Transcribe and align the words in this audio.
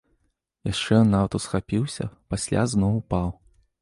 Яшчэ 0.71 0.89
ён 1.01 1.11
нават 1.15 1.37
усхапіўся, 1.39 2.07
пасля 2.35 2.65
зноў 2.73 2.97
упаў. 3.03 3.27